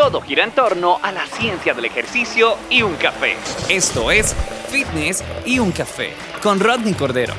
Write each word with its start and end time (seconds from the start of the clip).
Todo 0.00 0.22
gira 0.22 0.44
en 0.44 0.52
torno 0.52 0.96
a 1.02 1.12
la 1.12 1.26
ciencia 1.26 1.74
del 1.74 1.84
ejercicio 1.84 2.56
y 2.70 2.80
un 2.80 2.94
café. 2.94 3.36
Esto 3.68 4.10
es 4.10 4.34
Fitness 4.70 5.22
y 5.44 5.58
un 5.58 5.72
café 5.72 6.14
con 6.42 6.58
Rodney 6.58 6.94
Cordero. 6.94 7.34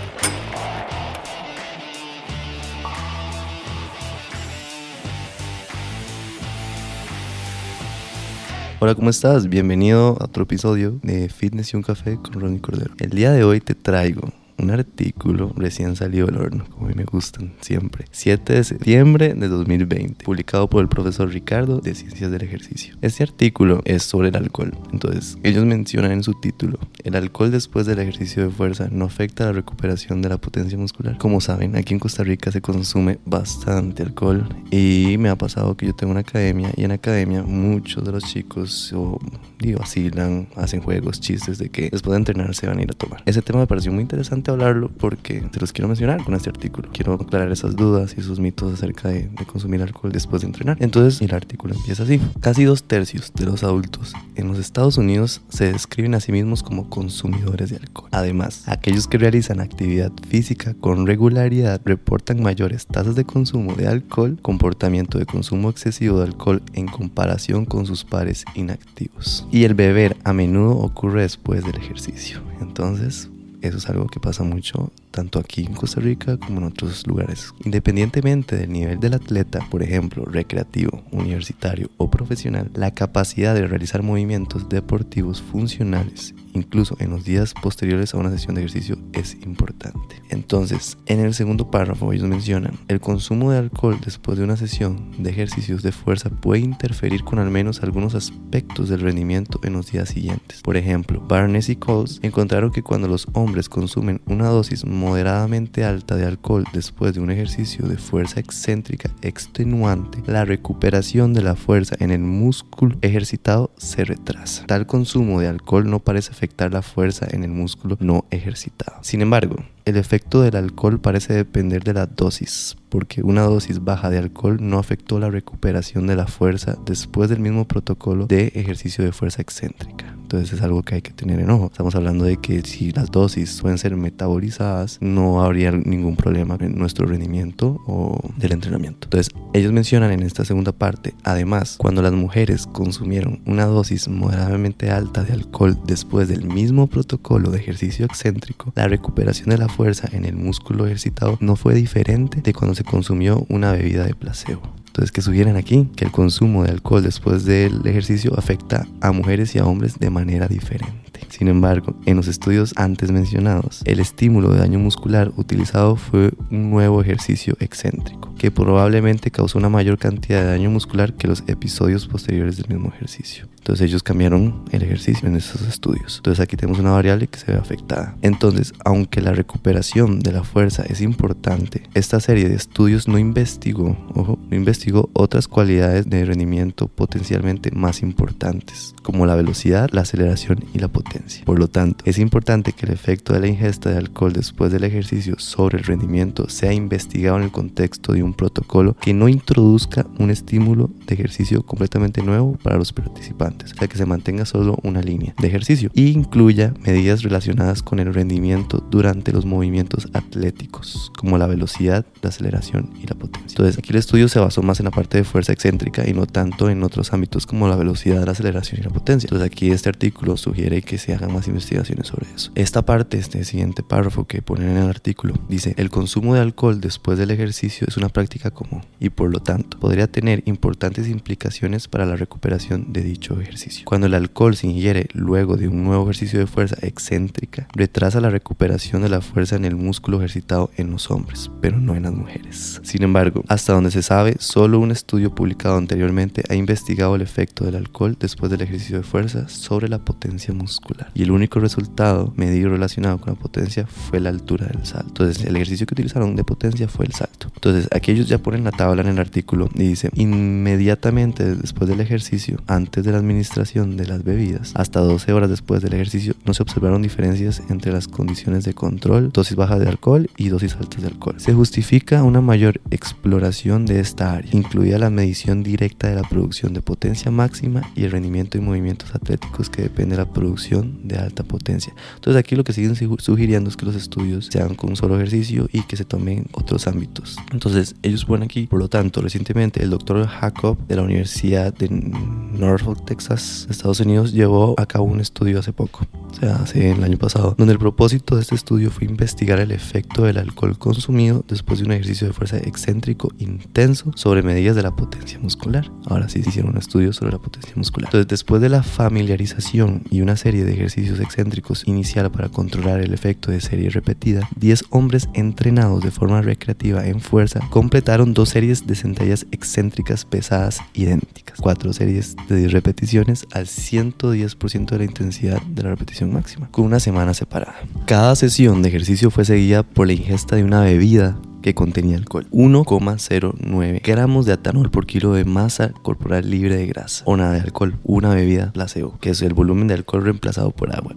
Hola, 8.79 8.93
¿cómo 8.93 9.09
estás? 9.09 9.49
Bienvenido 9.49 10.17
a 10.19 10.25
otro 10.25 10.43
episodio 10.43 10.99
de 11.01 11.29
Fitness 11.29 11.73
y 11.73 11.77
un 11.77 11.81
Café 11.81 12.17
con 12.17 12.33
Ronnie 12.33 12.61
Cordero. 12.61 12.93
El 12.99 13.09
día 13.09 13.31
de 13.31 13.43
hoy 13.43 13.59
te 13.59 13.73
traigo 13.73 14.29
un 14.61 14.71
artículo 14.71 15.51
recién 15.55 15.95
salido 15.95 16.27
del 16.27 16.37
horno, 16.37 16.65
como 16.69 16.85
a 16.85 16.89
mí 16.89 16.95
me 16.95 17.05
gustan 17.05 17.53
siempre. 17.61 18.05
7 18.11 18.53
de 18.53 18.63
septiembre 18.63 19.33
de 19.33 19.47
2020, 19.47 20.23
publicado 20.23 20.69
por 20.69 20.81
el 20.81 20.89
profesor 20.89 21.29
Ricardo 21.29 21.79
de 21.79 21.95
Ciencias 21.95 22.31
del 22.31 22.43
Ejercicio. 22.43 22.95
Este 23.01 23.23
artículo 23.23 23.81
es 23.85 24.03
sobre 24.03 24.29
el 24.29 24.35
alcohol. 24.35 24.77
Entonces, 24.91 25.37
ellos 25.43 25.65
mencionan 25.65 26.11
en 26.11 26.23
su 26.23 26.33
título, 26.39 26.79
el 27.03 27.15
alcohol 27.15 27.51
después 27.51 27.85
del 27.85 27.99
ejercicio 27.99 28.43
de 28.43 28.49
fuerza 28.51 28.87
no 28.91 29.05
afecta 29.05 29.45
la 29.45 29.53
recuperación 29.53 30.21
de 30.21 30.29
la 30.29 30.37
potencia 30.37 30.77
muscular. 30.77 31.17
Como 31.17 31.41
saben, 31.41 31.75
aquí 31.75 31.93
en 31.93 31.99
Costa 31.99 32.23
Rica 32.23 32.51
se 32.51 32.61
consume 32.61 33.19
bastante 33.25 34.03
alcohol 34.03 34.47
y 34.69 35.15
me 35.17 35.29
ha 35.29 35.35
pasado 35.35 35.75
que 35.75 35.87
yo 35.87 35.95
tengo 35.95 36.11
una 36.11 36.21
academia 36.21 36.71
y 36.77 36.83
en 36.83 36.91
academia 36.91 37.43
muchos 37.43 38.05
de 38.05 38.11
los 38.11 38.23
chicos 38.23 38.93
o 38.93 39.19
digo, 39.59 39.79
vacilan, 39.79 40.47
hacen 40.55 40.81
juegos, 40.81 41.19
chistes 41.19 41.57
de 41.57 41.69
que 41.69 41.89
después 41.89 42.11
de 42.11 42.17
entrenar 42.17 42.53
se 42.55 42.67
van 42.67 42.79
a 42.79 42.83
ir 42.83 42.91
a 42.91 42.93
tomar. 42.93 43.23
Ese 43.25 43.41
tema 43.41 43.59
me 43.59 43.67
pareció 43.67 43.91
muy 43.91 44.01
interesante 44.01 44.50
hablarlo 44.51 44.89
porque 44.89 45.41
te 45.51 45.59
los 45.59 45.73
quiero 45.73 45.87
mencionar 45.87 46.23
con 46.23 46.33
este 46.33 46.49
artículo. 46.49 46.89
Quiero 46.91 47.13
aclarar 47.13 47.51
esas 47.51 47.75
dudas 47.75 48.13
y 48.17 48.21
esos 48.21 48.39
mitos 48.39 48.73
acerca 48.73 49.09
de, 49.09 49.29
consumir 49.45 49.81
alcohol 49.81 50.11
después 50.11 50.41
de 50.41 50.47
entrenar. 50.47 50.77
Entonces 50.79 51.21
el 51.21 51.33
artículo 51.33 51.75
empieza 51.75 52.03
así. 52.03 52.21
Casi 52.39 52.63
dos 52.63 52.83
tercios 52.83 53.31
de 53.33 53.45
los 53.45 53.63
adultos 53.63 54.13
en 54.35 54.47
los 54.47 54.59
Estados 54.59 54.97
Unidos 54.97 55.41
se 55.49 55.71
describen 55.71 56.15
a 56.15 56.19
sí 56.19 56.31
mismos 56.31 56.63
como 56.63 56.89
consumidores 56.89 57.69
de 57.69 57.77
alcohol. 57.77 58.09
Además, 58.11 58.63
aquellos 58.67 59.07
que 59.07 59.17
realizan 59.17 59.59
actividad 59.59 60.11
física 60.27 60.73
con 60.79 61.05
regularidad 61.05 61.81
reportan 61.83 62.41
mayores 62.41 62.87
tasas 62.87 63.15
de 63.15 63.25
consumo 63.25 63.73
de 63.73 63.87
alcohol, 63.87 64.37
comportamiento 64.41 65.17
de 65.17 65.25
consumo 65.25 65.69
excesivo 65.69 66.19
de 66.19 66.25
alcohol 66.25 66.61
en 66.73 66.87
comparación 66.87 67.65
con 67.65 67.85
sus 67.85 68.05
pares 68.05 68.45
inactivos. 68.55 69.47
Y 69.51 69.63
el 69.63 69.73
beber 69.73 70.17
a 70.23 70.33
menudo 70.33 70.77
ocurre 70.77 71.23
después 71.23 71.63
del 71.63 71.75
ejercicio. 71.75 72.41
Entonces, 72.61 73.29
eso 73.61 73.77
es 73.77 73.89
algo 73.89 74.07
que 74.07 74.19
pasa 74.19 74.43
mucho 74.43 74.91
tanto 75.11 75.39
aquí 75.39 75.65
en 75.65 75.73
Costa 75.73 76.01
Rica 76.01 76.37
como 76.37 76.59
en 76.59 76.65
otros 76.65 77.05
lugares. 77.05 77.53
Independientemente 77.63 78.55
del 78.55 78.71
nivel 78.71 78.99
del 78.99 79.13
atleta, 79.13 79.59
por 79.69 79.83
ejemplo, 79.83 80.25
recreativo, 80.25 81.03
universitario 81.11 81.89
o 81.97 82.09
profesional, 82.09 82.71
la 82.73 82.91
capacidad 82.91 83.53
de 83.53 83.67
realizar 83.67 84.01
movimientos 84.03 84.69
deportivos 84.69 85.41
funcionales, 85.41 86.33
incluso 86.53 86.95
en 86.99 87.11
los 87.11 87.23
días 87.23 87.53
posteriores 87.61 88.13
a 88.13 88.17
una 88.17 88.31
sesión 88.31 88.55
de 88.55 88.61
ejercicio, 88.61 88.97
es 89.13 89.35
importante. 89.43 90.21
Entonces, 90.29 90.97
en 91.05 91.19
el 91.19 91.33
segundo 91.33 91.69
párrafo 91.69 92.13
ellos 92.13 92.27
mencionan, 92.27 92.79
el 92.87 92.99
consumo 92.99 93.51
de 93.51 93.57
alcohol 93.57 93.99
después 94.03 94.37
de 94.37 94.43
una 94.43 94.57
sesión 94.57 95.11
de 95.21 95.29
ejercicios 95.29 95.83
de 95.83 95.91
fuerza 95.91 96.29
puede 96.29 96.61
interferir 96.61 97.23
con 97.23 97.39
al 97.39 97.51
menos 97.51 97.83
algunos 97.83 98.15
aspectos 98.15 98.89
del 98.89 99.01
rendimiento 99.01 99.59
en 99.63 99.73
los 99.73 99.91
días 99.91 100.09
siguientes. 100.09 100.61
Por 100.61 100.77
ejemplo, 100.77 101.21
Barnes 101.27 101.69
y 101.69 101.75
Coles 101.75 102.19
encontraron 102.23 102.71
que 102.71 102.83
cuando 102.83 103.07
los 103.07 103.27
hombres 103.33 103.69
consumen 103.69 104.21
una 104.25 104.47
dosis 104.47 104.85
moderadamente 105.01 105.83
alta 105.83 106.15
de 106.15 106.25
alcohol 106.25 106.63
después 106.73 107.15
de 107.15 107.21
un 107.21 107.31
ejercicio 107.31 107.87
de 107.87 107.97
fuerza 107.97 108.39
excéntrica 108.39 109.09
extenuante, 109.23 110.21
la 110.27 110.45
recuperación 110.45 111.33
de 111.33 111.41
la 111.41 111.55
fuerza 111.55 111.95
en 111.99 112.11
el 112.11 112.19
músculo 112.19 112.95
ejercitado 113.01 113.71
se 113.77 114.05
retrasa. 114.05 114.67
Tal 114.67 114.85
consumo 114.85 115.41
de 115.41 115.47
alcohol 115.47 115.89
no 115.89 115.99
parece 115.99 116.31
afectar 116.31 116.71
la 116.71 116.83
fuerza 116.83 117.25
en 117.31 117.43
el 117.43 117.49
músculo 117.49 117.97
no 117.99 118.25
ejercitado. 118.29 118.99
Sin 119.01 119.21
embargo, 119.21 119.55
el 119.85 119.97
efecto 119.97 120.41
del 120.41 120.55
alcohol 120.55 120.99
parece 120.99 121.33
depender 121.33 121.83
de 121.83 121.93
la 121.93 122.05
dosis, 122.05 122.77
porque 122.89 123.21
una 123.21 123.43
dosis 123.43 123.83
baja 123.83 124.09
de 124.09 124.17
alcohol 124.17 124.57
no 124.61 124.79
afectó 124.79 125.19
la 125.19 125.29
recuperación 125.29 126.07
de 126.07 126.15
la 126.15 126.27
fuerza 126.27 126.77
después 126.85 127.29
del 127.29 127.39
mismo 127.39 127.65
protocolo 127.67 128.27
de 128.27 128.47
ejercicio 128.55 129.03
de 129.03 129.11
fuerza 129.11 129.41
excéntrica. 129.41 130.15
Entonces 130.31 130.53
es 130.53 130.61
algo 130.61 130.81
que 130.81 130.95
hay 130.95 131.01
que 131.01 131.11
tener 131.11 131.41
en 131.41 131.49
ojo. 131.49 131.65
Estamos 131.65 131.93
hablando 131.93 132.23
de 132.23 132.37
que 132.37 132.61
si 132.61 132.91
las 132.91 133.11
dosis 133.11 133.59
pueden 133.61 133.77
ser 133.77 133.97
metabolizadas, 133.97 134.97
no 135.01 135.43
habría 135.43 135.73
ningún 135.73 136.15
problema 136.15 136.55
en 136.61 136.77
nuestro 136.77 137.05
rendimiento 137.05 137.81
o 137.85 138.17
del 138.37 138.53
entrenamiento. 138.53 139.07
Entonces 139.07 139.33
ellos 139.53 139.73
mencionan 139.73 140.11
en 140.11 140.23
esta 140.23 140.45
segunda 140.45 140.71
parte, 140.71 141.15
además, 141.25 141.75
cuando 141.77 142.01
las 142.01 142.13
mujeres 142.13 142.65
consumieron 142.65 143.41
una 143.45 143.65
dosis 143.65 144.07
moderadamente 144.07 144.89
alta 144.89 145.25
de 145.25 145.33
alcohol 145.33 145.77
después 145.85 146.29
del 146.29 146.45
mismo 146.45 146.87
protocolo 146.87 147.51
de 147.51 147.59
ejercicio 147.59 148.05
excéntrico, 148.05 148.71
la 148.75 148.87
recuperación 148.87 149.49
de 149.49 149.57
la 149.57 149.67
fuerza 149.71 150.07
en 150.11 150.25
el 150.25 150.35
músculo 150.35 150.85
ejercitado 150.85 151.37
no 151.41 151.55
fue 151.55 151.73
diferente 151.73 152.41
de 152.41 152.53
cuando 152.53 152.75
se 152.75 152.83
consumió 152.83 153.45
una 153.49 153.71
bebida 153.71 154.05
de 154.05 154.13
placebo. 154.13 154.61
Entonces, 154.85 155.11
que 155.11 155.21
sugieren 155.21 155.55
aquí 155.55 155.89
que 155.95 156.05
el 156.05 156.11
consumo 156.11 156.63
de 156.63 156.71
alcohol 156.71 157.01
después 157.01 157.45
del 157.45 157.85
ejercicio 157.87 158.37
afecta 158.37 158.85
a 158.99 159.11
mujeres 159.13 159.55
y 159.55 159.59
a 159.59 159.65
hombres 159.65 159.97
de 159.97 160.09
manera 160.09 160.47
diferente. 160.47 161.10
Sin 161.29 161.47
embargo, 161.47 161.95
en 162.05 162.17
los 162.17 162.27
estudios 162.27 162.73
antes 162.75 163.11
mencionados, 163.11 163.81
el 163.85 163.99
estímulo 163.99 164.49
de 164.49 164.59
daño 164.59 164.79
muscular 164.79 165.31
utilizado 165.37 165.95
fue 165.95 166.31
un 166.49 166.69
nuevo 166.71 167.01
ejercicio 167.01 167.55
excéntrico, 167.59 168.33
que 168.37 168.51
probablemente 168.51 169.31
causó 169.31 169.57
una 169.57 169.69
mayor 169.69 169.97
cantidad 169.97 170.41
de 170.41 170.47
daño 170.47 170.69
muscular 170.69 171.13
que 171.13 171.27
los 171.27 171.43
episodios 171.47 172.07
posteriores 172.07 172.57
del 172.57 172.67
mismo 172.69 172.89
ejercicio. 172.89 173.47
Entonces 173.61 173.87
ellos 173.87 174.01
cambiaron 174.01 174.63
el 174.71 174.81
ejercicio 174.81 175.27
en 175.27 175.35
esos 175.35 175.61
estudios. 175.61 176.17
Entonces 176.17 176.41
aquí 176.41 176.57
tenemos 176.57 176.79
una 176.79 176.91
variable 176.91 177.27
que 177.27 177.37
se 177.37 177.51
ve 177.51 177.57
afectada. 177.59 178.15
Entonces, 178.23 178.73
aunque 178.83 179.21
la 179.21 179.33
recuperación 179.33 180.19
de 180.19 180.31
la 180.31 180.43
fuerza 180.43 180.83
es 180.89 180.99
importante, 180.99 181.83
esta 181.93 182.19
serie 182.19 182.49
de 182.49 182.55
estudios 182.55 183.07
no 183.07 183.19
investigó, 183.19 183.95
ojo, 184.15 184.39
no 184.49 184.57
investigó 184.57 185.09
otras 185.13 185.47
cualidades 185.47 186.09
de 186.09 186.25
rendimiento 186.25 186.87
potencialmente 186.87 187.69
más 187.71 188.01
importantes, 188.01 188.95
como 189.03 189.27
la 189.27 189.35
velocidad, 189.35 189.89
la 189.91 190.01
aceleración 190.01 190.65
y 190.73 190.79
la 190.79 190.87
potencia. 190.87 191.10
Por 191.45 191.59
lo 191.59 191.67
tanto, 191.67 192.03
es 192.07 192.17
importante 192.17 192.73
que 192.73 192.85
el 192.85 192.93
efecto 192.93 193.33
de 193.33 193.39
la 193.39 193.47
ingesta 193.47 193.89
de 193.89 193.97
alcohol 193.97 194.33
después 194.33 194.71
del 194.71 194.83
ejercicio 194.83 195.35
sobre 195.39 195.77
el 195.77 195.83
rendimiento 195.83 196.49
sea 196.49 196.73
investigado 196.73 197.37
en 197.37 197.43
el 197.43 197.51
contexto 197.51 198.13
de 198.13 198.23
un 198.23 198.33
protocolo 198.33 198.95
que 199.01 199.13
no 199.13 199.27
introduzca 199.27 200.05
un 200.19 200.29
estímulo 200.29 200.89
de 201.07 201.15
ejercicio 201.15 201.63
completamente 201.63 202.21
nuevo 202.21 202.57
para 202.63 202.77
los 202.77 202.93
participantes 202.93 203.73
o 203.73 203.77
sea 203.77 203.87
que 203.87 203.97
se 203.97 204.05
mantenga 204.05 204.45
solo 204.45 204.77
una 204.83 205.01
línea 205.01 205.33
de 205.39 205.47
ejercicio 205.47 205.89
e 205.95 206.01
incluya 206.01 206.73
medidas 206.81 207.23
relacionadas 207.23 207.81
con 207.81 207.99
el 207.99 208.13
rendimiento 208.13 208.83
durante 208.89 209.31
los 209.31 209.45
movimientos 209.45 210.07
atléticos, 210.13 211.11
como 211.17 211.37
la 211.37 211.47
velocidad, 211.47 212.05
la 212.21 212.29
aceleración 212.29 212.91
y 213.01 213.07
la 213.07 213.15
potencia. 213.15 213.49
Entonces 213.49 213.77
aquí 213.77 213.91
el 213.91 213.97
estudio 213.97 214.27
se 214.27 214.39
basó 214.39 214.61
más 214.61 214.79
en 214.79 214.85
la 214.85 214.91
parte 214.91 215.17
de 215.17 215.23
fuerza 215.23 215.53
excéntrica 215.53 216.07
y 216.07 216.13
no 216.13 216.25
tanto 216.25 216.69
en 216.69 216.83
otros 216.83 217.13
ámbitos 217.13 217.45
como 217.45 217.67
la 217.67 217.75
velocidad, 217.75 218.25
la 218.25 218.31
aceleración 218.31 218.81
y 218.81 218.83
la 218.83 218.89
potencia. 218.89 219.27
Entonces 219.27 219.45
aquí 219.45 219.71
este 219.71 219.89
artículo 219.89 220.37
sugiere 220.37 220.81
que 220.81 220.97
se 221.01 221.13
hagan 221.13 221.33
más 221.33 221.47
investigaciones 221.47 222.07
sobre 222.07 222.27
eso. 222.33 222.51
Esta 222.55 222.85
parte, 222.85 223.17
este 223.17 223.43
siguiente 223.43 223.83
párrafo 223.83 224.25
que 224.25 224.41
ponen 224.41 224.69
en 224.69 224.77
el 224.77 224.89
artículo, 224.89 225.33
dice, 225.49 225.73
el 225.77 225.89
consumo 225.89 226.35
de 226.35 226.41
alcohol 226.41 226.79
después 226.79 227.17
del 227.17 227.31
ejercicio 227.31 227.87
es 227.87 227.97
una 227.97 228.09
práctica 228.09 228.51
común 228.51 228.83
y 228.99 229.09
por 229.09 229.31
lo 229.31 229.39
tanto 229.39 229.79
podría 229.79 230.07
tener 230.07 230.43
importantes 230.45 231.07
implicaciones 231.07 231.87
para 231.87 232.05
la 232.05 232.15
recuperación 232.15 232.93
de 232.93 233.01
dicho 233.01 233.39
ejercicio. 233.41 233.85
Cuando 233.85 234.07
el 234.07 234.13
alcohol 234.13 234.55
se 234.55 234.67
ingiere 234.67 235.07
luego 235.13 235.57
de 235.57 235.67
un 235.67 235.83
nuevo 235.83 236.03
ejercicio 236.03 236.39
de 236.39 236.47
fuerza 236.47 236.77
excéntrica, 236.81 237.67
retrasa 237.73 238.21
la 238.21 238.29
recuperación 238.29 239.01
de 239.01 239.09
la 239.09 239.21
fuerza 239.21 239.55
en 239.55 239.65
el 239.65 239.75
músculo 239.75 240.17
ejercitado 240.17 240.69
en 240.77 240.91
los 240.91 241.09
hombres, 241.09 241.49
pero 241.61 241.79
no 241.79 241.95
en 241.95 242.03
las 242.03 242.13
mujeres. 242.13 242.79
Sin 242.83 243.03
embargo, 243.03 243.43
hasta 243.47 243.73
donde 243.73 243.91
se 243.91 244.03
sabe, 244.03 244.35
solo 244.39 244.79
un 244.79 244.91
estudio 244.91 245.33
publicado 245.33 245.77
anteriormente 245.77 246.43
ha 246.49 246.55
investigado 246.55 247.15
el 247.15 247.21
efecto 247.21 247.65
del 247.65 247.75
alcohol 247.75 248.17
después 248.19 248.51
del 248.51 248.61
ejercicio 248.61 248.97
de 248.97 249.03
fuerza 249.03 249.47
sobre 249.49 249.89
la 249.89 249.99
potencia 249.99 250.53
muscular. 250.53 250.90
Y 251.13 251.23
el 251.23 251.31
único 251.31 251.59
resultado 251.59 252.33
medido 252.35 252.69
relacionado 252.69 253.19
con 253.19 253.33
la 253.33 253.39
potencia 253.39 253.87
fue 253.87 254.19
la 254.19 254.29
altura 254.29 254.67
del 254.67 254.85
salto. 254.85 255.07
Entonces, 255.07 255.45
el 255.45 255.55
ejercicio 255.55 255.85
que 255.85 255.93
utilizaron 255.93 256.35
de 256.35 256.43
potencia 256.43 256.87
fue 256.87 257.05
el 257.05 257.13
salto. 257.13 257.47
Entonces, 257.55 257.87
aquí 257.91 258.11
ellos 258.11 258.27
ya 258.27 258.37
ponen 258.37 258.63
la 258.63 258.71
tabla 258.71 259.01
en 259.01 259.09
el 259.09 259.19
artículo 259.19 259.69
y 259.75 259.87
dice, 259.87 260.09
inmediatamente 260.15 261.55
después 261.55 261.89
del 261.89 262.01
ejercicio, 262.01 262.61
antes 262.67 263.03
de 263.03 263.11
las 263.11 263.21
administración 263.21 263.97
de 263.97 264.07
las 264.07 264.23
bebidas 264.23 264.73
hasta 264.75 264.99
12 264.99 265.31
horas 265.31 265.49
después 265.49 265.81
del 265.81 265.93
ejercicio 265.93 266.35
no 266.45 266.53
se 266.53 266.63
observaron 266.63 267.01
diferencias 267.01 267.61
entre 267.69 267.91
las 267.91 268.07
condiciones 268.07 268.65
de 268.65 268.73
control, 268.73 269.31
dosis 269.31 269.55
baja 269.55 269.79
de 269.79 269.87
alcohol 269.87 270.29
y 270.37 270.49
dosis 270.49 270.75
altas 270.75 271.01
de 271.01 271.07
alcohol. 271.07 271.35
Se 271.37 271.53
justifica 271.53 272.23
una 272.23 272.41
mayor 272.41 272.81
exploración 272.89 273.85
de 273.85 273.99
esta 273.99 274.33
área, 274.33 274.51
incluida 274.53 274.97
la 274.97 275.09
medición 275.09 275.63
directa 275.63 276.09
de 276.09 276.15
la 276.15 276.23
producción 276.23 276.73
de 276.73 276.81
potencia 276.81 277.31
máxima 277.31 277.81
y 277.95 278.03
el 278.03 278.11
rendimiento 278.11 278.57
en 278.57 278.65
movimientos 278.65 279.13
atléticos 279.15 279.69
que 279.69 279.83
depende 279.83 280.15
de 280.15 280.23
la 280.23 280.31
producción 280.33 280.70
de 280.79 281.17
alta 281.17 281.43
potencia. 281.43 281.93
Entonces 282.15 282.39
aquí 282.39 282.55
lo 282.55 282.63
que 282.63 282.73
siguen 282.73 282.95
sugiriendo 282.95 283.69
es 283.69 283.77
que 283.77 283.85
los 283.85 283.95
estudios 283.95 284.47
se 284.47 284.59
hagan 284.59 284.75
con 284.75 284.91
un 284.91 284.95
solo 284.95 285.15
ejercicio 285.15 285.67
y 285.71 285.83
que 285.83 285.97
se 285.97 286.05
tomen 286.05 286.47
otros 286.53 286.87
ámbitos. 286.87 287.37
Entonces 287.51 287.95
ellos 288.03 288.25
ponen 288.25 288.43
aquí, 288.43 288.67
por 288.67 288.79
lo 288.79 288.87
tanto, 288.87 289.21
recientemente 289.21 289.83
el 289.83 289.89
doctor 289.89 290.25
Jacob 290.25 290.77
de 290.87 290.95
la 290.95 291.03
Universidad 291.03 291.73
de 291.73 291.89
Norfolk, 291.89 293.05
Texas, 293.05 293.67
Estados 293.69 293.99
Unidos, 293.99 294.33
llevó 294.33 294.75
a 294.79 294.85
cabo 294.85 295.05
un 295.05 295.19
estudio 295.19 295.59
hace 295.59 295.73
poco, 295.73 296.05
o 296.29 296.33
sea, 296.33 296.55
hace 296.57 296.91
el 296.91 297.03
año 297.03 297.17
pasado, 297.17 297.55
donde 297.57 297.73
el 297.73 297.79
propósito 297.79 298.35
de 298.35 298.41
este 298.41 298.55
estudio 298.55 298.91
fue 298.91 299.05
investigar 299.05 299.59
el 299.59 299.71
efecto 299.71 300.23
del 300.23 300.37
alcohol 300.37 300.77
consumido 300.77 301.43
después 301.47 301.79
de 301.79 301.85
un 301.85 301.91
ejercicio 301.91 302.27
de 302.27 302.33
fuerza 302.33 302.57
excéntrico 302.57 303.31
intenso 303.39 304.11
sobre 304.15 304.43
medidas 304.43 304.75
de 304.75 304.83
la 304.83 304.95
potencia 304.95 305.39
muscular. 305.39 305.91
Ahora 306.05 306.29
sí 306.29 306.43
se 306.43 306.49
hicieron 306.49 306.71
un 306.71 306.77
estudio 306.77 307.13
sobre 307.13 307.31
la 307.31 307.39
potencia 307.39 307.73
muscular. 307.75 308.09
Entonces, 308.09 308.27
después 308.27 308.61
de 308.61 308.69
la 308.69 308.83
familiarización 308.83 310.03
y 310.09 310.21
una 310.21 310.35
serie 310.35 310.60
de 310.65 310.73
ejercicios 310.73 311.19
excéntricos 311.19 311.83
inicial 311.87 312.31
para 312.31 312.49
controlar 312.49 313.01
el 313.01 313.13
efecto 313.13 313.51
de 313.51 313.61
serie 313.61 313.89
repetida, 313.89 314.47
10 314.57 314.85
hombres 314.89 315.29
entrenados 315.33 316.03
de 316.03 316.11
forma 316.11 316.41
recreativa 316.41 317.05
en 317.05 317.19
fuerza 317.19 317.59
completaron 317.69 318.33
dos 318.33 318.49
series 318.49 318.87
de 318.87 318.95
sentadillas 318.95 319.45
excéntricas 319.51 320.25
pesadas 320.25 320.79
idénticas, 320.93 321.59
cuatro 321.59 321.93
series 321.93 322.35
de 322.47 322.57
10 322.57 322.71
repeticiones 322.71 323.45
al 323.53 323.65
110% 323.65 324.89
de 324.89 324.97
la 324.97 325.03
intensidad 325.03 325.61
de 325.61 325.83
la 325.83 325.89
repetición 325.89 326.33
máxima, 326.33 326.69
con 326.71 326.85
una 326.85 326.99
semana 326.99 327.33
separada. 327.33 327.75
Cada 328.05 328.35
sesión 328.35 328.81
de 328.81 328.89
ejercicio 328.89 329.31
fue 329.31 329.45
seguida 329.45 329.83
por 329.83 330.07
la 330.07 330.13
ingesta 330.13 330.55
de 330.55 330.63
una 330.63 330.81
bebida 330.81 331.37
que 331.61 331.73
contenía 331.73 332.17
alcohol. 332.17 332.47
1,09 332.51 334.01
gramos 334.03 334.45
de 334.45 334.53
etanol 334.53 334.91
por 334.91 335.05
kilo 335.05 335.33
de 335.33 335.45
masa 335.45 335.91
corporal 336.01 336.49
libre 336.49 336.75
de 336.75 336.87
grasa 336.87 337.23
o 337.25 337.37
nada 337.37 337.53
de 337.53 337.61
alcohol. 337.61 337.95
Una 338.03 338.33
bebida 338.33 338.71
placebo, 338.71 339.17
que 339.19 339.31
es 339.31 339.41
el 339.41 339.53
volumen 339.53 339.87
de 339.87 339.93
alcohol 339.95 340.23
reemplazado 340.23 340.71
por 340.71 340.95
agua. 340.95 341.15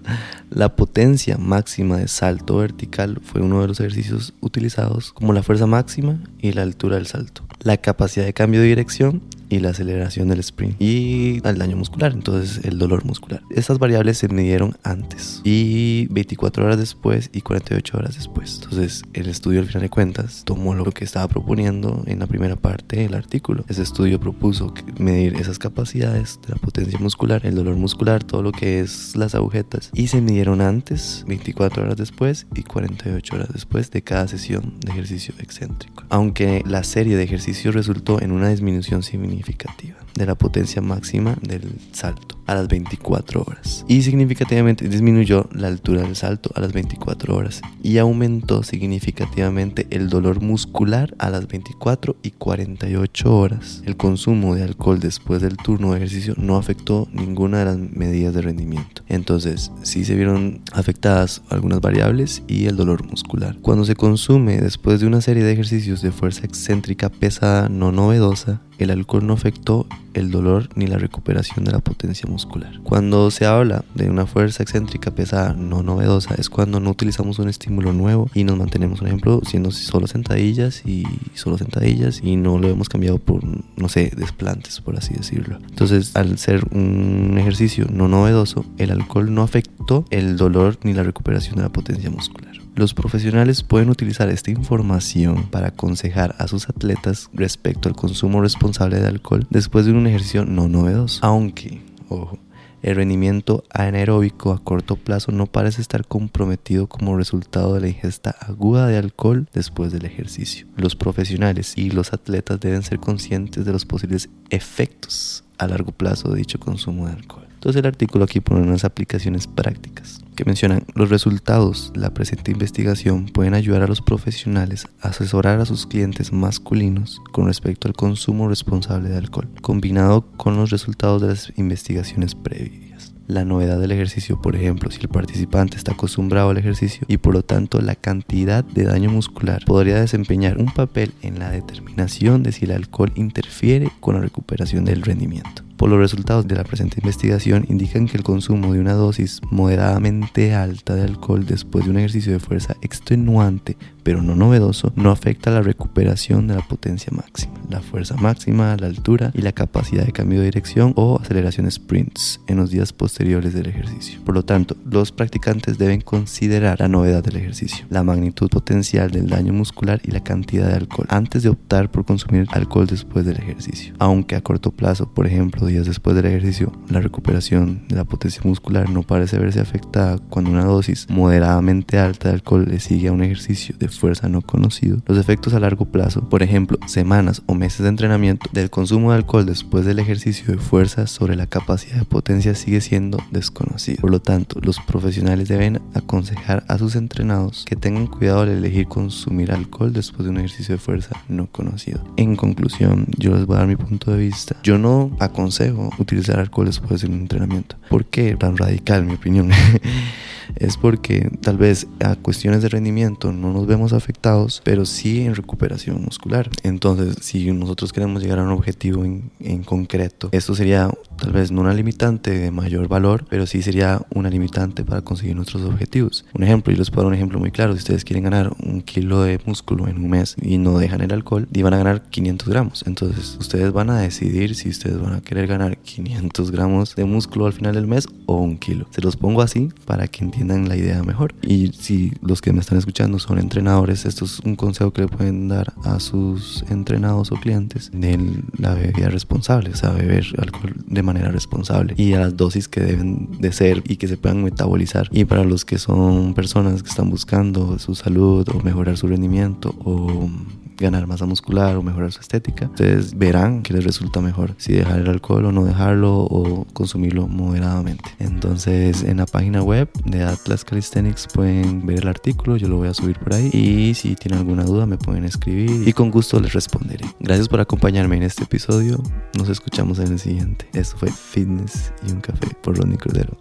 la 0.50 0.76
potencia 0.76 1.38
máxima 1.38 1.98
de 1.98 2.08
salto 2.08 2.58
vertical 2.58 3.20
fue 3.22 3.40
uno 3.40 3.60
de 3.60 3.68
los 3.68 3.80
ejercicios 3.80 4.34
utilizados 4.40 5.12
como 5.12 5.32
la 5.32 5.42
fuerza 5.42 5.66
máxima 5.66 6.18
y 6.40 6.52
la 6.52 6.62
altura 6.62 6.96
del 6.96 7.06
salto. 7.06 7.42
La 7.60 7.76
capacidad 7.76 8.24
de 8.24 8.34
cambio 8.34 8.60
de 8.60 8.66
dirección 8.66 9.22
y 9.48 9.60
la 9.60 9.70
aceleración 9.70 10.28
del 10.28 10.40
sprint 10.40 10.80
y 10.80 11.40
el 11.44 11.58
daño 11.58 11.76
muscular, 11.76 12.12
entonces 12.12 12.64
el 12.64 12.78
dolor 12.78 13.04
muscular. 13.04 13.42
Estas 13.50 13.78
variables 13.78 14.18
se 14.18 14.28
midieron 14.28 14.76
antes 14.82 15.40
y 15.44 16.06
24 16.10 16.64
horas 16.64 16.78
después 16.78 17.30
y 17.32 17.40
48 17.40 17.96
horas 17.96 18.16
después. 18.16 18.60
Entonces 18.62 19.02
el 19.12 19.28
estudio 19.28 19.60
al 19.60 19.66
final 19.66 19.82
de 19.82 19.90
cuentas 19.90 20.42
tomó 20.44 20.74
lo 20.74 20.90
que 20.90 21.04
estaba 21.04 21.28
proponiendo 21.28 22.02
en 22.06 22.18
la 22.18 22.26
primera 22.26 22.56
parte 22.56 22.96
del 22.96 23.14
artículo. 23.14 23.64
Ese 23.68 23.82
estudio 23.82 24.18
propuso 24.18 24.72
medir 24.98 25.34
esas 25.36 25.58
capacidades 25.58 26.40
de 26.46 26.54
la 26.54 26.56
potencia 26.56 26.98
muscular, 26.98 27.46
el 27.46 27.54
dolor 27.54 27.76
muscular, 27.76 28.24
todo 28.24 28.42
lo 28.42 28.52
que 28.52 28.80
es 28.80 29.16
las 29.16 29.34
agujetas 29.34 29.90
y 29.94 30.08
se 30.08 30.20
midieron 30.20 30.60
antes, 30.60 31.24
24 31.28 31.82
horas 31.84 31.96
después 31.96 32.46
y 32.54 32.62
48 32.62 33.36
horas 33.36 33.48
después 33.52 33.90
de 33.90 34.02
cada 34.02 34.28
sesión 34.28 34.74
de 34.80 34.92
ejercicio 34.92 35.34
excéntrico. 35.38 36.04
Aunque 36.08 36.62
la 36.66 36.82
serie 36.82 37.16
de 37.16 37.22
ejercicios 37.22 37.74
resultó 37.74 38.20
en 38.20 38.32
una 38.32 38.48
disminución 38.48 39.02
significativa 39.02 39.35
significativa 39.36 40.05
de 40.16 40.26
la 40.26 40.34
potencia 40.34 40.82
máxima 40.82 41.36
del 41.42 41.78
salto 41.92 42.36
a 42.46 42.54
las 42.54 42.68
24 42.68 43.42
horas 43.42 43.84
y 43.88 44.02
significativamente 44.02 44.88
disminuyó 44.88 45.48
la 45.52 45.68
altura 45.68 46.02
del 46.02 46.16
salto 46.16 46.50
a 46.54 46.60
las 46.60 46.72
24 46.72 47.34
horas 47.34 47.60
y 47.82 47.98
aumentó 47.98 48.62
significativamente 48.62 49.86
el 49.90 50.08
dolor 50.08 50.40
muscular 50.40 51.14
a 51.18 51.30
las 51.30 51.46
24 51.48 52.16
y 52.22 52.30
48 52.30 53.36
horas. 53.36 53.82
El 53.84 53.96
consumo 53.96 54.54
de 54.54 54.62
alcohol 54.62 55.00
después 55.00 55.42
del 55.42 55.56
turno 55.56 55.90
de 55.90 55.98
ejercicio 55.98 56.34
no 56.36 56.56
afectó 56.56 57.08
ninguna 57.12 57.60
de 57.60 57.64
las 57.64 57.78
medidas 57.78 58.34
de 58.34 58.42
rendimiento. 58.42 59.02
Entonces, 59.08 59.72
sí 59.82 60.04
se 60.04 60.14
vieron 60.14 60.62
afectadas 60.72 61.42
algunas 61.50 61.80
variables 61.80 62.42
y 62.46 62.66
el 62.66 62.76
dolor 62.76 63.04
muscular. 63.06 63.56
Cuando 63.60 63.84
se 63.84 63.96
consume 63.96 64.60
después 64.60 65.00
de 65.00 65.06
una 65.06 65.20
serie 65.20 65.44
de 65.44 65.52
ejercicios 65.52 66.02
de 66.02 66.12
fuerza 66.12 66.44
excéntrica 66.44 67.08
pesada 67.08 67.68
no 67.68 67.92
novedosa, 67.92 68.62
el 68.78 68.90
alcohol 68.90 69.26
no 69.26 69.32
afectó 69.32 69.86
el 70.16 70.30
dolor 70.30 70.68
ni 70.74 70.86
la 70.86 70.98
recuperación 70.98 71.64
de 71.64 71.72
la 71.72 71.78
potencia 71.78 72.28
muscular. 72.28 72.80
Cuando 72.82 73.30
se 73.30 73.46
habla 73.46 73.84
de 73.94 74.10
una 74.10 74.26
fuerza 74.26 74.62
excéntrica 74.62 75.10
pesada 75.10 75.52
no 75.52 75.82
novedosa 75.82 76.34
es 76.36 76.50
cuando 76.50 76.80
no 76.80 76.90
utilizamos 76.90 77.38
un 77.38 77.48
estímulo 77.48 77.92
nuevo 77.92 78.30
y 78.34 78.44
nos 78.44 78.56
mantenemos, 78.56 79.00
por 79.00 79.08
ejemplo, 79.08 79.40
siendo 79.44 79.70
solo 79.70 80.06
sentadillas 80.06 80.82
y 80.86 81.04
solo 81.34 81.58
sentadillas 81.58 82.20
y 82.22 82.36
no 82.36 82.58
lo 82.58 82.68
hemos 82.68 82.88
cambiado 82.88 83.18
por, 83.18 83.42
no 83.44 83.88
sé, 83.88 84.10
desplantes, 84.16 84.80
por 84.80 84.96
así 84.96 85.14
decirlo. 85.14 85.58
Entonces, 85.68 86.16
al 86.16 86.38
ser 86.38 86.64
un 86.70 87.36
ejercicio 87.38 87.86
no 87.92 88.08
novedoso, 88.08 88.64
el 88.78 88.90
alcohol 88.90 89.34
no 89.34 89.42
afectó 89.42 90.04
el 90.10 90.36
dolor 90.36 90.78
ni 90.82 90.94
la 90.94 91.02
recuperación 91.02 91.56
de 91.56 91.62
la 91.62 91.68
potencia 91.68 92.10
muscular. 92.10 92.55
Los 92.76 92.92
profesionales 92.92 93.62
pueden 93.62 93.88
utilizar 93.88 94.28
esta 94.28 94.50
información 94.50 95.46
para 95.48 95.68
aconsejar 95.68 96.34
a 96.38 96.46
sus 96.46 96.68
atletas 96.68 97.30
respecto 97.32 97.88
al 97.88 97.96
consumo 97.96 98.42
responsable 98.42 99.00
de 99.00 99.08
alcohol 99.08 99.46
después 99.48 99.86
de 99.86 99.92
un 99.92 100.06
ejercicio 100.06 100.44
no 100.44 100.68
novedoso. 100.68 101.24
Aunque, 101.24 101.80
ojo, 102.10 102.38
el 102.82 102.96
rendimiento 102.96 103.64
anaeróbico 103.72 104.52
a 104.52 104.62
corto 104.62 104.96
plazo 104.96 105.32
no 105.32 105.46
parece 105.46 105.80
estar 105.80 106.06
comprometido 106.06 106.86
como 106.86 107.16
resultado 107.16 107.72
de 107.72 107.80
la 107.80 107.88
ingesta 107.88 108.36
aguda 108.40 108.86
de 108.88 108.98
alcohol 108.98 109.48
después 109.54 109.90
del 109.90 110.04
ejercicio. 110.04 110.66
Los 110.76 110.96
profesionales 110.96 111.78
y 111.78 111.90
los 111.90 112.12
atletas 112.12 112.60
deben 112.60 112.82
ser 112.82 113.00
conscientes 113.00 113.64
de 113.64 113.72
los 113.72 113.86
posibles 113.86 114.28
efectos 114.50 115.44
a 115.56 115.66
largo 115.66 115.92
plazo 115.92 116.28
de 116.28 116.40
dicho 116.40 116.60
consumo 116.60 117.06
de 117.06 117.14
alcohol. 117.14 117.45
Entonces 117.66 117.80
el 117.80 117.88
artículo 117.88 118.22
aquí 118.22 118.38
pone 118.38 118.60
unas 118.60 118.84
aplicaciones 118.84 119.48
prácticas 119.48 120.20
que 120.36 120.44
mencionan 120.44 120.84
los 120.94 121.10
resultados 121.10 121.90
de 121.92 121.98
la 121.98 122.14
presente 122.14 122.52
investigación 122.52 123.26
pueden 123.26 123.54
ayudar 123.54 123.82
a 123.82 123.88
los 123.88 124.02
profesionales 124.02 124.86
a 125.00 125.08
asesorar 125.08 125.58
a 125.58 125.66
sus 125.66 125.84
clientes 125.84 126.32
masculinos 126.32 127.20
con 127.32 127.46
respecto 127.46 127.88
al 127.88 127.94
consumo 127.94 128.46
responsable 128.46 129.08
de 129.08 129.16
alcohol, 129.16 129.48
combinado 129.62 130.30
con 130.36 130.54
los 130.54 130.70
resultados 130.70 131.22
de 131.22 131.26
las 131.26 131.52
investigaciones 131.56 132.36
previas. 132.36 133.12
La 133.26 133.44
novedad 133.44 133.80
del 133.80 133.90
ejercicio, 133.90 134.40
por 134.40 134.54
ejemplo, 134.54 134.92
si 134.92 135.00
el 135.00 135.08
participante 135.08 135.76
está 135.76 135.94
acostumbrado 135.94 136.50
al 136.50 136.58
ejercicio 136.58 137.04
y 137.08 137.16
por 137.16 137.34
lo 137.34 137.42
tanto 137.42 137.80
la 137.80 137.96
cantidad 137.96 138.62
de 138.62 138.84
daño 138.84 139.10
muscular 139.10 139.64
podría 139.66 139.98
desempeñar 140.00 140.58
un 140.58 140.72
papel 140.72 141.14
en 141.20 141.40
la 141.40 141.50
determinación 141.50 142.44
de 142.44 142.52
si 142.52 142.66
el 142.66 142.70
alcohol 142.70 143.10
interfiere 143.16 143.90
con 143.98 144.14
la 144.14 144.20
recuperación 144.20 144.84
del 144.84 145.02
rendimiento. 145.02 145.65
Por 145.76 145.90
los 145.90 145.98
resultados 145.98 146.46
de 146.48 146.56
la 146.56 146.64
presente 146.64 147.00
investigación 147.00 147.66
indican 147.68 148.06
que 148.06 148.16
el 148.16 148.22
consumo 148.22 148.72
de 148.72 148.80
una 148.80 148.94
dosis 148.94 149.40
moderadamente 149.50 150.54
alta 150.54 150.94
de 150.94 151.02
alcohol 151.02 151.44
después 151.46 151.84
de 151.84 151.90
un 151.90 151.98
ejercicio 151.98 152.32
de 152.32 152.40
fuerza 152.40 152.76
extenuante 152.82 153.76
pero 154.06 154.22
no 154.22 154.36
novedoso 154.36 154.92
no 154.94 155.10
afecta 155.10 155.50
la 155.50 155.62
recuperación 155.62 156.46
de 156.46 156.54
la 156.54 156.62
potencia 156.62 157.12
máxima, 157.12 157.54
la 157.68 157.80
fuerza 157.80 158.14
máxima, 158.14 158.76
la 158.76 158.86
altura 158.86 159.32
y 159.34 159.42
la 159.42 159.50
capacidad 159.50 160.06
de 160.06 160.12
cambio 160.12 160.38
de 160.38 160.44
dirección 160.44 160.92
o 160.94 161.18
aceleración 161.20 161.68
sprints 161.68 162.40
en 162.46 162.58
los 162.58 162.70
días 162.70 162.92
posteriores 162.92 163.52
del 163.52 163.66
ejercicio. 163.66 164.20
Por 164.24 164.36
lo 164.36 164.44
tanto, 164.44 164.76
los 164.88 165.10
practicantes 165.10 165.76
deben 165.76 166.02
considerar 166.02 166.78
la 166.78 166.86
novedad 166.86 167.24
del 167.24 167.34
ejercicio, 167.34 167.84
la 167.90 168.04
magnitud 168.04 168.48
potencial 168.48 169.10
del 169.10 169.26
daño 169.28 169.52
muscular 169.52 170.00
y 170.04 170.12
la 170.12 170.22
cantidad 170.22 170.68
de 170.68 170.74
alcohol 170.74 171.08
antes 171.10 171.42
de 171.42 171.48
optar 171.48 171.90
por 171.90 172.04
consumir 172.04 172.46
alcohol 172.52 172.86
después 172.86 173.26
del 173.26 173.38
ejercicio. 173.38 173.92
Aunque 173.98 174.36
a 174.36 174.40
corto 174.40 174.70
plazo, 174.70 175.12
por 175.12 175.26
ejemplo, 175.26 175.65
días 175.66 175.86
después 175.86 176.16
del 176.16 176.26
ejercicio, 176.26 176.72
la 176.88 177.00
recuperación 177.00 177.82
de 177.88 177.96
la 177.96 178.04
potencia 178.04 178.42
muscular 178.44 178.88
no 178.90 179.02
parece 179.02 179.38
verse 179.38 179.60
afectada 179.60 180.18
cuando 180.30 180.50
una 180.50 180.64
dosis 180.64 181.06
moderadamente 181.08 181.98
alta 181.98 182.28
de 182.28 182.34
alcohol 182.34 182.66
le 182.68 182.80
sigue 182.80 183.08
a 183.08 183.12
un 183.12 183.22
ejercicio 183.22 183.74
de 183.78 183.88
fuerza 183.88 184.28
no 184.28 184.42
conocido. 184.42 184.98
Los 185.06 185.18
efectos 185.18 185.54
a 185.54 185.60
largo 185.60 185.86
plazo, 185.86 186.28
por 186.28 186.42
ejemplo, 186.42 186.78
semanas 186.86 187.42
o 187.46 187.54
meses 187.54 187.80
de 187.80 187.88
entrenamiento 187.88 188.48
del 188.52 188.70
consumo 188.70 189.10
de 189.10 189.18
alcohol 189.18 189.46
después 189.46 189.84
del 189.84 189.98
ejercicio 189.98 190.52
de 190.52 190.58
fuerza 190.58 191.06
sobre 191.06 191.36
la 191.36 191.46
capacidad 191.46 191.98
de 191.98 192.04
potencia 192.04 192.54
sigue 192.54 192.80
siendo 192.80 193.18
desconocido. 193.30 194.00
Por 194.00 194.10
lo 194.10 194.20
tanto, 194.20 194.60
los 194.62 194.80
profesionales 194.80 195.48
deben 195.48 195.80
aconsejar 195.94 196.64
a 196.68 196.78
sus 196.78 196.96
entrenados 196.96 197.64
que 197.66 197.76
tengan 197.76 198.06
cuidado 198.06 198.42
al 198.42 198.50
elegir 198.50 198.86
consumir 198.86 199.52
alcohol 199.52 199.92
después 199.92 200.24
de 200.24 200.30
un 200.30 200.38
ejercicio 200.38 200.74
de 200.74 200.78
fuerza 200.78 201.16
no 201.28 201.46
conocido. 201.50 202.00
En 202.16 202.36
conclusión, 202.36 203.06
yo 203.18 203.34
les 203.34 203.46
voy 203.46 203.56
a 203.56 203.60
dar 203.60 203.68
mi 203.68 203.76
punto 203.76 204.12
de 204.12 204.18
vista. 204.18 204.56
Yo 204.62 204.78
no 204.78 205.10
aconsejo 205.20 205.55
utilizar 205.98 206.38
alcohol 206.38 206.66
después 206.66 207.00
de 207.00 207.08
un 207.08 207.14
entrenamiento. 207.14 207.76
¿Por 207.88 208.04
qué 208.06 208.36
tan 208.36 208.56
radical, 208.56 209.04
mi 209.04 209.14
opinión? 209.14 209.50
es 210.54 210.76
porque 210.76 211.30
tal 211.40 211.58
vez 211.58 211.86
a 212.00 212.16
cuestiones 212.16 212.62
de 212.62 212.68
rendimiento 212.68 213.32
no 213.32 213.52
nos 213.52 213.66
vemos 213.66 213.92
afectados, 213.92 214.62
pero 214.64 214.86
sí 214.86 215.22
en 215.22 215.34
recuperación 215.34 216.02
muscular. 216.02 216.48
Entonces, 216.62 217.16
si 217.20 217.50
nosotros 217.52 217.92
queremos 217.92 218.22
llegar 218.22 218.38
a 218.38 218.44
un 218.44 218.50
objetivo 218.50 219.04
en, 219.04 219.30
en 219.40 219.62
concreto, 219.62 220.28
esto 220.32 220.54
sería 220.54 220.90
tal 221.16 221.32
vez 221.32 221.50
no 221.50 221.62
una 221.62 221.74
limitante 221.74 222.30
de 222.30 222.50
mayor 222.50 222.88
valor, 222.88 223.24
pero 223.28 223.46
sí 223.46 223.62
sería 223.62 224.02
una 224.14 224.30
limitante 224.30 224.84
para 224.84 225.02
conseguir 225.02 225.34
nuestros 225.34 225.62
objetivos. 225.64 226.24
Un 226.34 226.44
ejemplo, 226.44 226.72
yo 226.72 226.78
les 226.78 226.90
puedo 226.90 227.02
dar 227.02 227.08
un 227.08 227.14
ejemplo 227.14 227.38
muy 227.38 227.50
claro. 227.50 227.72
Si 227.72 227.78
ustedes 227.78 228.04
quieren 228.04 228.24
ganar 228.24 228.52
un 228.62 228.82
kilo 228.82 229.22
de 229.22 229.40
músculo 229.44 229.88
en 229.88 229.96
un 229.96 230.10
mes 230.10 230.36
y 230.40 230.58
no 230.58 230.78
dejan 230.78 231.00
el 231.00 231.12
alcohol, 231.12 231.48
y 231.52 231.62
van 231.62 231.74
a 231.74 231.78
ganar 231.78 232.02
500 232.02 232.48
gramos. 232.48 232.84
Entonces, 232.86 233.36
ustedes 233.40 233.72
van 233.72 233.90
a 233.90 234.00
decidir 234.00 234.54
si 234.54 234.68
ustedes 234.68 235.00
van 235.00 235.14
a 235.14 235.20
querer 235.20 235.46
ganar 235.46 235.78
500 235.78 236.50
gramos 236.50 236.94
de 236.94 237.04
músculo 237.04 237.46
al 237.46 237.52
final 237.52 237.74
del 237.74 237.86
mes 237.86 238.06
o 238.26 238.36
un 238.36 238.58
kilo. 238.58 238.86
Se 238.90 239.00
los 239.00 239.16
pongo 239.16 239.42
así 239.42 239.70
para 239.84 240.08
que 240.08 240.24
entiendan 240.36 240.68
la 240.68 240.76
idea 240.76 241.02
mejor. 241.02 241.34
Y 241.42 241.68
si 241.68 242.12
los 242.20 242.42
que 242.42 242.52
me 242.52 242.60
están 242.60 242.76
escuchando 242.76 243.18
son 243.18 243.38
entrenadores, 243.38 244.04
esto 244.04 244.26
es 244.26 244.40
un 244.40 244.54
consejo 244.54 244.92
que 244.92 245.02
le 245.02 245.08
pueden 245.08 245.48
dar 245.48 245.72
a 245.84 245.98
sus 245.98 246.62
entrenados 246.68 247.32
o 247.32 247.36
clientes 247.36 247.90
de 247.92 248.42
la 248.58 248.74
bebida 248.74 249.08
responsable, 249.08 249.70
o 249.70 249.76
sea, 249.76 249.90
beber 249.90 250.26
alcohol 250.38 250.74
de 250.86 251.02
manera 251.02 251.30
responsable 251.30 251.94
y 251.96 252.12
a 252.12 252.20
las 252.20 252.36
dosis 252.36 252.68
que 252.68 252.80
deben 252.80 253.28
de 253.40 253.52
ser 253.52 253.82
y 253.88 253.96
que 253.96 254.08
se 254.08 254.18
puedan 254.18 254.44
metabolizar. 254.44 255.08
Y 255.10 255.24
para 255.24 255.44
los 255.44 255.64
que 255.64 255.78
son 255.78 256.34
personas 256.34 256.82
que 256.82 256.90
están 256.90 257.08
buscando 257.08 257.78
su 257.78 257.94
salud 257.94 258.46
o 258.50 258.62
mejorar 258.62 258.98
su 258.98 259.06
rendimiento 259.06 259.74
o 259.84 260.28
ganar 260.76 261.06
masa 261.06 261.26
muscular 261.26 261.76
o 261.76 261.82
mejorar 261.82 262.12
su 262.12 262.20
estética, 262.20 262.66
ustedes 262.66 263.16
verán 263.16 263.62
que 263.62 263.72
les 263.72 263.84
resulta 263.84 264.20
mejor 264.20 264.54
si 264.58 264.72
dejar 264.72 265.00
el 265.00 265.08
alcohol 265.08 265.46
o 265.46 265.52
no 265.52 265.64
dejarlo 265.64 266.18
o 266.18 266.66
consumirlo 266.72 267.26
moderadamente. 267.28 268.10
Entonces 268.18 269.02
en 269.02 269.18
la 269.18 269.26
página 269.26 269.62
web 269.62 269.88
de 270.04 270.22
Atlas 270.24 270.64
Calisthenics 270.64 271.28
pueden 271.32 271.86
ver 271.86 272.00
el 272.00 272.08
artículo, 272.08 272.56
yo 272.56 272.68
lo 272.68 272.76
voy 272.76 272.88
a 272.88 272.94
subir 272.94 273.18
por 273.18 273.34
ahí 273.34 273.50
y 273.52 273.94
si 273.94 274.14
tienen 274.16 274.40
alguna 274.40 274.64
duda 274.64 274.86
me 274.86 274.98
pueden 274.98 275.24
escribir 275.24 275.86
y 275.86 275.92
con 275.92 276.10
gusto 276.10 276.40
les 276.40 276.52
responderé. 276.52 277.06
Gracias 277.20 277.48
por 277.48 277.60
acompañarme 277.60 278.16
en 278.16 278.22
este 278.22 278.44
episodio, 278.44 279.02
nos 279.36 279.48
escuchamos 279.48 279.98
en 279.98 280.12
el 280.12 280.18
siguiente. 280.18 280.68
Esto 280.72 280.96
fue 280.98 281.10
Fitness 281.10 281.92
y 282.06 282.12
un 282.12 282.20
café 282.20 282.48
por 282.62 282.76
Ronnie 282.76 282.98
Cordero. 282.98 283.36